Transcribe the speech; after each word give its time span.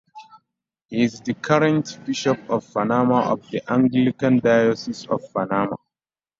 He 0.87 1.03
is 1.03 1.21
the 1.21 1.35
current 1.35 1.99
bishop 2.07 2.49
of 2.49 2.67
Panama 2.73 3.31
of 3.31 3.47
the 3.51 3.61
Anglican 3.71 4.39
Diocese 4.39 5.05
of 5.05 5.21
Panama. 5.31 5.75